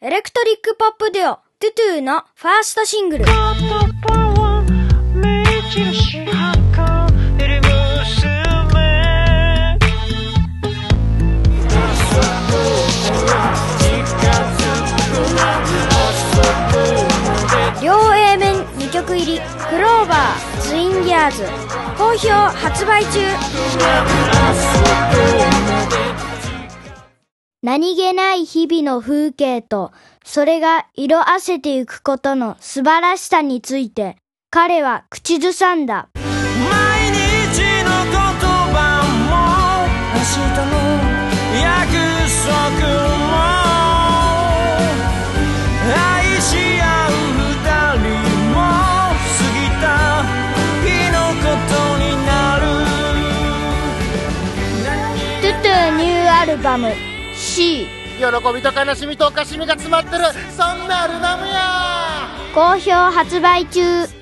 [0.00, 3.24] エレクトリックポップデュオ、トゥトゥのファーストシングル。
[17.82, 21.42] 両 A 面2曲入り、 CLOVER、TWIN GEARS。
[21.98, 23.18] 好評発売中。
[27.60, 29.90] 何気ない日々の風景と、
[30.24, 34.16] それが色あせていくことの素晴らしさについて、
[34.48, 36.08] 彼は口ずさんだ。
[36.14, 36.22] 毎
[37.10, 39.34] 日の言葉も
[40.14, 40.78] 明日の
[41.58, 41.98] 約
[42.46, 42.54] 束
[43.26, 43.34] も
[45.90, 47.58] 愛し合う二
[47.98, 48.06] 人
[48.54, 48.56] も
[49.34, 50.22] 過ぎた
[50.86, 52.30] 日のことにな
[52.60, 52.62] る
[55.42, 57.07] トゥトゥニューアルバム
[57.38, 57.86] C
[58.18, 60.24] 喜びと悲しみとおかしみが詰まってる。
[60.50, 62.28] そんなアルバムや。
[62.52, 64.17] 好評発売中。